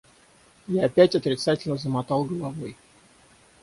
[0.67, 2.75] Я опять отрицательно замотал головой.